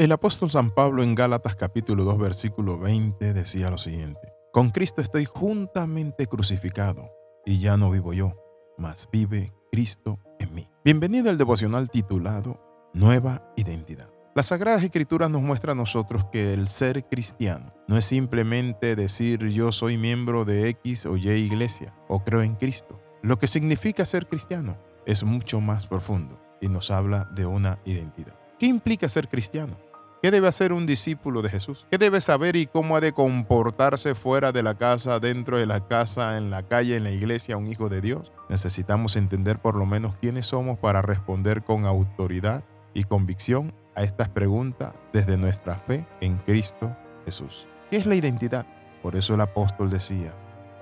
El 0.00 0.12
apóstol 0.12 0.48
San 0.48 0.70
Pablo 0.70 1.02
en 1.02 1.14
Gálatas 1.14 1.56
capítulo 1.56 2.04
2 2.04 2.16
versículo 2.16 2.78
20 2.78 3.34
decía 3.34 3.70
lo 3.70 3.76
siguiente, 3.76 4.32
Con 4.50 4.70
Cristo 4.70 5.02
estoy 5.02 5.26
juntamente 5.26 6.26
crucificado, 6.26 7.12
y 7.44 7.58
ya 7.58 7.76
no 7.76 7.90
vivo 7.90 8.14
yo, 8.14 8.32
mas 8.78 9.06
vive 9.12 9.52
Cristo 9.70 10.18
en 10.38 10.54
mí. 10.54 10.66
Bienvenido 10.86 11.28
al 11.28 11.36
devocional 11.36 11.90
titulado 11.90 12.88
Nueva 12.94 13.52
Identidad. 13.58 14.08
La 14.34 14.42
Sagrada 14.42 14.82
Escritura 14.82 15.28
nos 15.28 15.42
muestra 15.42 15.72
a 15.72 15.74
nosotros 15.74 16.24
que 16.32 16.54
el 16.54 16.68
ser 16.68 17.06
cristiano 17.06 17.74
no 17.86 17.98
es 17.98 18.06
simplemente 18.06 18.96
decir 18.96 19.50
yo 19.50 19.70
soy 19.70 19.98
miembro 19.98 20.46
de 20.46 20.70
X 20.70 21.04
o 21.04 21.18
Y 21.18 21.28
iglesia 21.28 21.94
o 22.08 22.24
creo 22.24 22.40
en 22.40 22.54
Cristo. 22.54 22.98
Lo 23.20 23.38
que 23.38 23.46
significa 23.46 24.06
ser 24.06 24.26
cristiano 24.26 24.78
es 25.04 25.24
mucho 25.24 25.60
más 25.60 25.86
profundo 25.86 26.40
y 26.62 26.68
nos 26.68 26.90
habla 26.90 27.26
de 27.34 27.44
una 27.44 27.80
identidad. 27.84 28.40
¿Qué 28.58 28.64
implica 28.64 29.06
ser 29.06 29.28
cristiano? 29.28 29.89
¿Qué 30.22 30.30
debe 30.30 30.48
hacer 30.48 30.74
un 30.74 30.84
discípulo 30.84 31.40
de 31.40 31.48
Jesús? 31.48 31.86
¿Qué 31.90 31.96
debe 31.96 32.20
saber 32.20 32.54
y 32.54 32.66
cómo 32.66 32.94
ha 32.94 33.00
de 33.00 33.14
comportarse 33.14 34.14
fuera 34.14 34.52
de 34.52 34.62
la 34.62 34.74
casa, 34.74 35.18
dentro 35.18 35.56
de 35.56 35.64
la 35.64 35.88
casa, 35.88 36.36
en 36.36 36.50
la 36.50 36.62
calle, 36.62 36.96
en 36.96 37.04
la 37.04 37.10
iglesia, 37.10 37.56
un 37.56 37.68
hijo 37.68 37.88
de 37.88 38.02
Dios? 38.02 38.30
Necesitamos 38.50 39.16
entender 39.16 39.60
por 39.60 39.76
lo 39.76 39.86
menos 39.86 40.16
quiénes 40.20 40.46
somos 40.46 40.78
para 40.78 41.00
responder 41.00 41.62
con 41.62 41.86
autoridad 41.86 42.64
y 42.92 43.04
convicción 43.04 43.72
a 43.94 44.02
estas 44.02 44.28
preguntas 44.28 44.92
desde 45.14 45.38
nuestra 45.38 45.76
fe 45.76 46.06
en 46.20 46.36
Cristo 46.36 46.94
Jesús. 47.24 47.66
¿Qué 47.90 47.96
es 47.96 48.04
la 48.04 48.14
identidad? 48.14 48.66
Por 49.02 49.16
eso 49.16 49.34
el 49.34 49.40
apóstol 49.40 49.88
decía, 49.88 50.34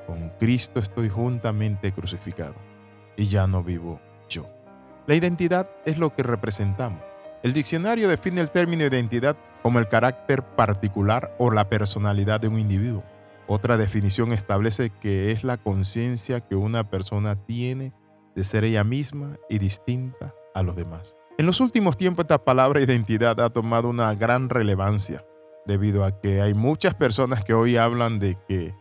con 0.09 0.31
Cristo 0.41 0.81
estoy 0.81 1.09
juntamente 1.09 1.93
crucificado 1.93 2.57
y 3.17 3.27
ya 3.27 3.47
no 3.47 3.63
vivo 3.63 4.01
yo. 4.29 4.51
La 5.07 5.15
identidad 5.15 5.71
es 5.85 5.97
lo 5.97 6.13
que 6.13 6.25
representamos. 6.25 7.08
El 7.43 7.53
diccionario 7.53 8.09
define 8.09 8.41
el 8.41 8.51
término 8.51 8.85
identidad 8.85 9.37
como 9.63 9.79
el 9.79 9.87
carácter 9.87 10.43
particular 10.43 11.37
o 11.39 11.53
la 11.53 11.69
personalidad 11.69 12.41
de 12.41 12.49
un 12.49 12.59
individuo. 12.59 13.05
Otra 13.47 13.77
definición 13.77 14.33
establece 14.33 14.91
que 14.91 15.31
es 15.31 15.45
la 15.45 15.57
conciencia 15.57 16.41
que 16.41 16.57
una 16.57 16.91
persona 16.91 17.37
tiene 17.37 17.93
de 18.35 18.45
ser 18.45 18.65
ella 18.65 18.83
misma 18.83 19.37
y 19.49 19.59
distinta 19.59 20.35
a 20.55 20.63
los 20.63 20.75
demás. 20.75 21.17
En 21.39 21.47
los 21.47 21.61
últimos 21.61 21.97
tiempos 21.97 22.25
esta 22.25 22.45
palabra 22.45 22.81
identidad 22.81 23.41
ha 23.41 23.51
tomado 23.51 23.89
una 23.89 24.13
gran 24.15 24.49
relevancia 24.49 25.25
debido 25.65 26.05
a 26.05 26.21
que 26.21 26.43
hay 26.43 26.55
muchas 26.55 26.95
personas 26.95 27.45
que 27.45 27.55
hoy 27.55 27.77
hablan 27.77 28.19
de 28.19 28.37
que 28.49 28.75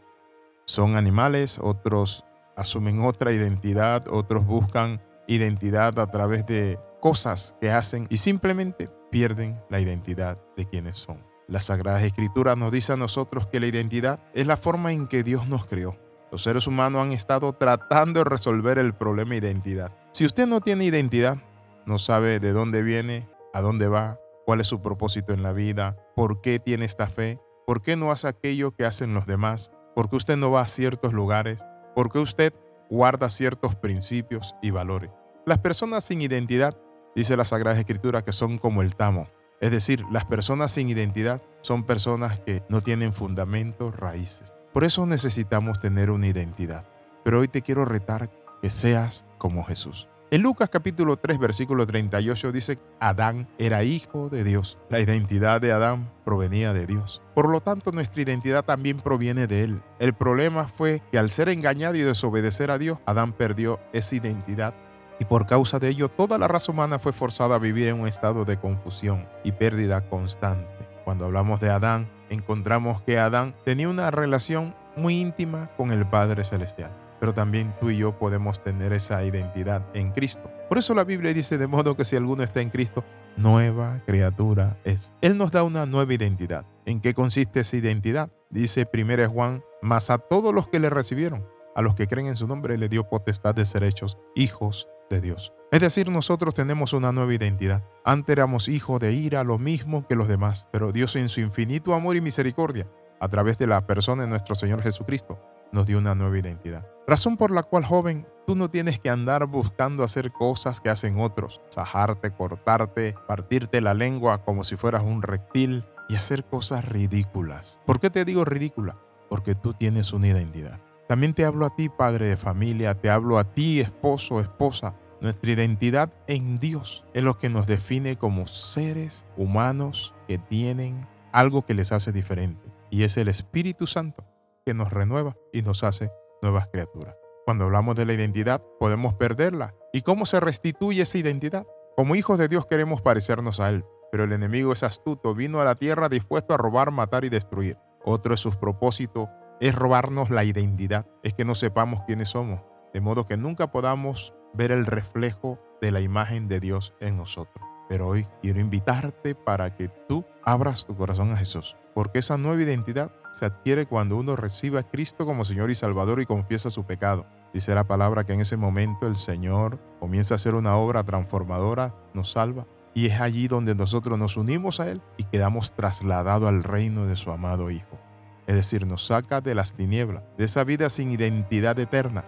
son 0.66 0.96
animales, 0.96 1.60
otros 1.62 2.26
asumen 2.56 3.02
otra 3.02 3.32
identidad, 3.32 4.08
otros 4.10 4.46
buscan 4.46 5.02
identidad 5.28 6.00
a 6.00 6.08
través 6.08 6.46
de 6.48 6.80
cosas 7.00 7.56
que 7.62 7.72
hacen 7.72 8.08
y 8.10 8.18
simplemente 8.18 8.90
pierden 9.12 9.62
la 9.70 9.80
identidad 9.80 10.40
de 10.56 10.66
quienes 10.66 11.00
son. 11.00 11.26
La 11.48 11.62
Sagrada 11.62 12.04
Escritura 12.04 12.56
nos 12.56 12.72
dice 12.72 12.94
a 12.94 12.98
nosotros 12.98 13.48
que 13.48 13.60
la 13.60 13.68
identidad 13.68 14.20
es 14.34 14.48
la 14.48 14.58
forma 14.58 14.92
en 14.92 15.08
que 15.08 15.24
Dios 15.24 15.48
nos 15.48 15.66
creó. 15.66 15.98
Los 16.32 16.44
seres 16.44 16.68
humanos 16.68 17.04
han 17.04 17.14
estado 17.14 17.54
tratando 17.54 18.20
de 18.20 18.30
resolver 18.30 18.78
el 18.78 18.94
problema 18.94 19.32
de 19.32 19.38
identidad. 19.38 19.96
Si 20.12 20.26
usted 20.26 20.46
no 20.46 20.60
tiene 20.60 20.84
identidad, 20.84 21.38
no 21.86 22.00
sabe 22.00 22.40
de 22.40 22.52
dónde 22.52 22.82
viene, 22.82 23.30
a 23.54 23.62
dónde 23.62 23.88
va, 23.88 24.20
cuál 24.46 24.60
es 24.60 24.68
su 24.68 24.82
propósito 24.82 25.34
en 25.34 25.42
la 25.42 25.54
vida, 25.54 25.96
por 26.16 26.42
qué 26.42 26.60
tiene 26.60 26.84
esta 26.84 27.08
fe, 27.08 27.40
por 27.66 27.82
qué 27.82 27.96
no 27.96 28.12
hace 28.12 28.28
aquello 28.28 28.72
que 28.72 28.86
hacen 28.86 29.14
los 29.14 29.26
demás, 29.26 29.72
por 29.96 30.10
qué 30.10 30.18
usted 30.18 30.36
no 30.36 30.52
va 30.52 30.62
a 30.62 30.68
ciertos 30.68 31.14
lugares, 31.14 31.66
por 31.96 32.12
qué 32.12 32.20
usted 32.20 32.54
guarda 32.90 33.30
ciertos 33.30 33.76
principios 33.76 34.56
y 34.62 34.72
valores. 34.72 35.12
Las 35.46 35.60
personas 35.60 36.04
sin 36.04 36.22
identidad, 36.22 36.78
dice 37.18 37.36
la 37.36 37.46
Sagrada 37.46 37.80
Escritura, 37.80 38.22
que 38.22 38.32
son 38.32 38.60
como 38.60 38.84
el 38.84 38.96
tamo. 38.96 39.28
Es 39.60 39.72
decir, 39.72 40.04
las 40.12 40.26
personas 40.26 40.72
sin 40.72 40.88
identidad 40.88 41.42
son 41.62 41.84
personas 41.84 42.40
que 42.40 42.62
no 42.70 42.82
tienen 42.82 43.12
fundamentos, 43.12 43.96
raíces. 43.96 44.54
Por 44.72 44.84
eso 44.84 45.04
necesitamos 45.08 45.80
tener 45.80 46.12
una 46.12 46.28
identidad. 46.28 46.88
Pero 47.24 47.40
hoy 47.40 47.48
te 47.48 47.64
quiero 47.64 47.86
retar 47.86 48.30
que 48.62 48.70
seas 48.70 49.26
como 49.40 49.64
Jesús. 49.64 50.08
En 50.30 50.44
Lucas 50.44 50.70
capítulo 50.70 51.18
3 51.18 51.40
versículo 51.40 51.88
38 51.88 52.52
dice, 52.52 52.78
Adán 53.00 53.48
era 53.58 53.84
hijo 53.84 54.30
de 54.30 54.44
Dios. 54.44 54.78
La 54.90 55.00
identidad 55.00 55.60
de 55.60 55.72
Adán 55.72 56.12
provenía 56.24 56.72
de 56.74 56.86
Dios. 56.86 57.24
Por 57.34 57.50
lo 57.50 57.62
tanto, 57.62 57.92
nuestra 57.92 58.22
identidad 58.22 58.64
también 58.64 58.98
proviene 58.98 59.48
de 59.48 59.64
Él. 59.64 59.82
El 59.98 60.14
problema 60.14 60.68
fue 60.68 61.02
que 61.12 61.18
al 61.18 61.32
ser 61.32 61.50
engañado 61.50 61.96
y 61.96 62.02
desobedecer 62.02 62.70
a 62.70 62.78
Dios, 62.78 63.00
Adán 63.08 63.34
perdió 63.34 63.80
esa 63.92 64.16
identidad 64.18 64.76
y 65.20 65.26
por 65.26 65.46
causa 65.46 65.80
de 65.80 65.90
ello 65.90 66.10
toda 66.10 66.38
la 66.38 66.48
raza 66.48 66.72
humana 66.72 67.00
fue 67.00 67.14
forzada 67.14 67.56
a 67.56 67.60
vivir 67.60 67.88
en 67.88 68.00
un 68.00 68.08
estado 68.08 68.46
de 68.46 68.58
confusión 68.58 69.28
y 69.44 69.52
pérdida 69.52 70.08
constante. 70.10 70.88
Cuando 71.06 71.26
hablamos 71.26 71.60
de 71.60 71.70
Adán, 71.70 72.10
encontramos 72.30 73.02
que 73.02 73.18
Adán 73.18 73.56
tenía 73.64 73.90
una 73.90 74.12
relación 74.12 74.76
muy 74.96 75.20
íntima 75.20 75.68
con 75.78 75.92
el 75.92 76.08
Padre 76.08 76.44
Celestial, 76.44 76.94
pero 77.20 77.34
también 77.34 77.74
tú 77.80 77.90
y 77.90 77.98
yo 77.98 78.18
podemos 78.18 78.64
tener 78.64 78.94
esa 78.94 79.24
identidad 79.24 79.86
en 79.94 80.12
Cristo. 80.12 80.52
Por 80.68 80.78
eso 80.78 80.94
la 80.94 81.04
Biblia 81.04 81.34
dice 81.34 81.58
de 81.58 81.68
modo 81.68 81.96
que 81.96 82.04
si 82.04 82.16
alguno 82.16 82.44
está 82.44 82.62
en 82.62 82.70
Cristo, 82.70 83.04
nueva 83.38 84.02
criatura 84.06 84.78
es. 84.84 85.12
Él 85.22 85.38
nos 85.38 85.52
da 85.52 85.64
una 85.64 85.86
nueva 85.86 86.14
identidad. 86.14 86.66
¿En 86.86 87.00
qué 87.00 87.14
consiste 87.14 87.62
esa 87.62 87.78
identidad? 87.78 88.30
Dice 88.50 88.88
1 88.94 89.30
Juan, 89.30 89.64
más 89.82 90.10
a 90.10 90.18
todos 90.18 90.54
los 90.54 90.68
que 90.68 90.80
le 90.80 90.90
recibieron, 90.90 91.46
a 91.78 91.84
los 91.84 91.94
que 91.94 92.08
creen 92.08 92.28
en 92.28 92.36
su 92.36 92.48
nombre, 92.48 92.76
le 92.76 92.90
dio 92.90 93.08
potestad 93.08 93.54
de 93.54 93.64
ser 93.64 93.84
hechos 93.84 94.18
hijos 94.36 94.90
de 95.12 95.22
Dios. 95.22 95.54
Es 95.72 95.80
decir, 95.80 96.10
nosotros 96.10 96.56
tenemos 96.56 96.94
una 96.94 97.12
nueva 97.12 97.36
identidad. 97.36 97.84
Antes 98.04 98.34
éramos 98.34 98.68
hijos 98.68 99.00
de 99.00 99.14
ira, 99.14 99.44
lo 99.44 99.60
mismo 99.60 100.08
que 100.08 100.16
los 100.16 100.28
demás, 100.28 100.68
pero 100.72 100.92
Dios 100.92 101.16
en 101.16 101.30
su 101.30 101.40
infinito 101.40 101.94
amor 101.94 102.16
y 102.16 102.22
misericordia, 102.22 102.90
a 103.20 103.28
través 103.28 103.60
de 103.60 103.68
la 103.68 103.86
persona 103.86 104.24
de 104.24 104.30
nuestro 104.30 104.56
Señor 104.56 104.82
Jesucristo, 104.82 105.40
nos 105.72 105.86
dio 105.86 106.00
una 106.00 106.16
nueva 106.16 106.40
identidad. 106.40 106.88
Razón 107.06 107.38
por 107.38 107.52
la 107.52 107.62
cual, 107.62 107.86
joven, 107.86 108.28
tú 108.48 108.56
no 108.56 108.72
tienes 108.72 109.00
que 109.00 109.12
andar 109.12 109.46
buscando 109.46 110.04
hacer 110.04 110.32
cosas 110.32 110.82
que 110.82 110.90
hacen 110.90 111.20
otros, 111.20 111.62
sajarte, 111.70 112.32
cortarte, 112.32 113.14
partirte 113.28 113.82
la 113.82 113.94
lengua 113.94 114.44
como 114.44 114.64
si 114.64 114.78
fueras 114.78 115.04
un 115.04 115.22
reptil 115.22 115.86
y 116.10 116.16
hacer 116.16 116.44
cosas 116.44 116.90
ridículas. 116.90 117.80
¿Por 117.86 118.00
qué 118.00 118.10
te 118.10 118.26
digo 118.26 118.46
ridícula? 118.46 118.98
Porque 119.30 119.54
tú 119.54 119.74
tienes 119.74 120.12
una 120.12 120.30
identidad. 120.30 120.82
También 121.08 121.34
te 121.34 121.46
hablo 121.46 121.66
a 121.66 121.76
ti, 121.76 121.88
padre 121.88 122.26
de 122.26 122.38
familia, 122.38 123.00
te 123.00 123.10
hablo 123.10 123.38
a 123.38 123.54
ti, 123.54 123.80
esposo, 123.80 124.42
esposa. 124.42 124.96
Nuestra 125.22 125.52
identidad 125.52 126.14
en 126.28 126.58
Dios 126.58 127.06
es 127.14 127.24
lo 127.24 127.38
que 127.38 127.50
nos 127.50 127.66
define 127.66 128.18
como 128.18 128.46
seres 128.46 129.26
humanos 129.38 130.14
que 130.28 130.38
tienen 130.38 131.08
algo 131.32 131.66
que 131.66 131.74
les 131.74 131.92
hace 131.92 132.12
diferente. 132.12 132.72
Y 132.90 133.04
es 133.04 133.16
el 133.18 133.30
Espíritu 133.30 133.88
Santo 133.88 134.26
que 134.66 134.74
nos 134.74 134.92
renueva 134.92 135.36
y 135.54 135.62
nos 135.62 135.84
hace 135.84 136.12
nuevas 136.42 136.68
criaturas. 136.68 137.16
Cuando 137.46 137.64
hablamos 137.64 137.96
de 137.96 138.06
la 138.06 138.14
identidad, 138.14 138.62
podemos 138.80 139.14
perderla. 139.16 139.74
¿Y 139.94 140.02
cómo 140.02 140.26
se 140.26 140.42
restituye 140.42 141.04
esa 141.04 141.18
identidad? 141.18 141.66
Como 141.96 142.16
hijos 142.16 142.38
de 142.38 142.50
Dios 142.50 142.66
queremos 142.66 143.02
parecernos 143.02 143.62
a 143.62 143.70
Él, 143.70 143.86
pero 144.12 144.26
el 144.26 144.34
enemigo 144.34 144.74
es 144.74 144.84
astuto, 144.84 145.34
vino 145.34 145.62
a 145.62 145.66
la 145.66 145.76
tierra 145.76 146.10
dispuesto 146.10 146.54
a 146.54 146.58
robar, 146.58 146.92
matar 146.92 147.24
y 147.24 147.30
destruir. 147.30 147.78
Otro 148.04 148.34
de 148.34 148.38
sus 148.38 148.58
propósitos 148.58 149.30
es 149.60 149.76
robarnos 149.76 150.30
la 150.30 150.44
identidad, 150.44 151.08
es 151.24 151.34
que 151.34 151.46
no 151.46 151.56
sepamos 151.56 152.02
quiénes 152.06 152.30
somos, 152.30 152.62
de 152.94 153.02
modo 153.02 153.26
que 153.26 153.38
nunca 153.38 153.72
podamos 153.72 154.34
ver 154.54 154.72
el 154.72 154.86
reflejo 154.86 155.60
de 155.82 155.92
la 155.92 156.02
imagen 156.02 156.48
de 156.48 156.60
Dios 156.60 156.94
en 157.00 157.18
nosotros. 157.18 157.66
Pero 157.90 158.08
hoy 158.08 158.28
quiero 158.42 158.60
invitarte 158.60 159.34
para 159.34 159.76
que 159.76 159.88
tú 159.88 160.26
abras 160.44 160.86
tu 160.86 160.96
corazón 160.96 161.32
a 161.32 161.38
Jesús, 161.38 161.76
porque 161.96 162.20
esa 162.20 162.38
nueva 162.38 162.62
identidad 162.62 163.12
se 163.32 163.46
adquiere 163.46 163.86
cuando 163.86 164.18
uno 164.18 164.36
recibe 164.36 164.80
a 164.80 164.84
Cristo 164.84 165.26
como 165.26 165.46
Señor 165.46 165.72
y 165.72 165.76
Salvador 165.76 166.22
y 166.22 166.26
confiesa 166.26 166.70
su 166.70 166.86
pecado. 166.86 167.26
Dice 167.54 167.74
la 167.74 167.88
palabra 167.88 168.24
que 168.24 168.34
en 168.34 168.42
ese 168.42 168.58
momento 168.58 169.08
el 169.08 169.16
Señor 169.16 169.80
comienza 170.00 170.34
a 170.34 170.36
hacer 170.36 170.54
una 170.54 170.76
obra 170.76 171.04
transformadora, 171.04 171.96
nos 172.14 172.32
salva, 172.32 172.68
y 172.94 173.08
es 173.08 173.22
allí 173.22 173.48
donde 173.48 173.74
nosotros 173.74 174.18
nos 174.20 174.38
unimos 174.38 174.80
a 174.80 174.90
Él 174.90 175.02
y 175.18 175.24
quedamos 175.24 175.74
trasladados 175.74 176.50
al 176.50 176.64
reino 176.64 177.06
de 177.06 177.16
su 177.16 177.32
amado 177.32 177.72
Hijo 177.72 178.07
es 178.48 178.56
decir, 178.56 178.88
nos 178.88 179.06
saca 179.06 179.42
de 179.42 179.54
las 179.54 179.74
tinieblas, 179.74 180.24
de 180.38 180.46
esa 180.46 180.64
vida 180.64 180.90
sin 180.90 181.12
identidad 181.12 181.78
eterna, 181.78 182.24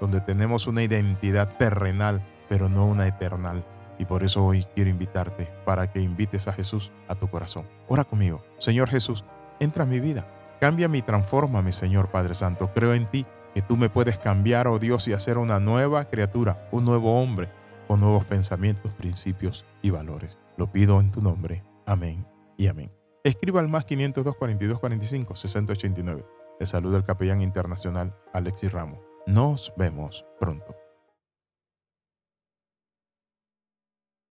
donde 0.00 0.20
tenemos 0.20 0.66
una 0.66 0.82
identidad 0.82 1.56
terrenal, 1.56 2.26
pero 2.48 2.68
no 2.68 2.86
una 2.86 3.06
eternal. 3.06 3.64
Y 3.98 4.06
por 4.06 4.22
eso 4.22 4.44
hoy 4.44 4.64
quiero 4.74 4.90
invitarte 4.90 5.52
para 5.64 5.92
que 5.92 6.00
invites 6.00 6.48
a 6.48 6.52
Jesús 6.52 6.92
a 7.08 7.14
tu 7.14 7.28
corazón. 7.28 7.66
Ora 7.88 8.04
conmigo. 8.04 8.42
Señor 8.58 8.88
Jesús, 8.88 9.24
entra 9.60 9.82
a 9.84 9.86
mi 9.86 10.00
vida. 10.00 10.26
Cambia 10.60 10.88
y 10.92 11.02
transforma, 11.02 11.62
mi 11.62 11.72
Señor 11.72 12.10
Padre 12.10 12.34
Santo. 12.34 12.72
Creo 12.74 12.94
en 12.94 13.06
ti, 13.06 13.26
que 13.54 13.62
tú 13.62 13.76
me 13.76 13.90
puedes 13.90 14.18
cambiar, 14.18 14.68
oh 14.68 14.78
Dios, 14.78 15.08
y 15.08 15.12
hacer 15.12 15.38
una 15.38 15.60
nueva 15.60 16.04
criatura, 16.04 16.68
un 16.70 16.84
nuevo 16.84 17.20
hombre, 17.20 17.50
con 17.86 18.00
nuevos 18.00 18.24
pensamientos, 18.24 18.94
principios 18.94 19.64
y 19.82 19.90
valores. 19.90 20.38
Lo 20.56 20.70
pido 20.70 21.00
en 21.00 21.10
tu 21.10 21.22
nombre. 21.22 21.64
Amén 21.86 22.26
y 22.56 22.66
amén. 22.68 22.97
Escriba 23.24 23.60
al 23.60 23.68
más 23.68 23.84
502 23.84 24.36
42 24.36 24.78
45 24.78 25.36
6089. 25.36 26.26
Le 26.60 26.66
saluda 26.66 26.98
el 26.98 27.04
capellán 27.04 27.42
internacional 27.42 28.16
Alexis 28.32 28.72
Ramos. 28.72 29.00
Nos 29.26 29.72
vemos 29.76 30.24
pronto. 30.38 30.77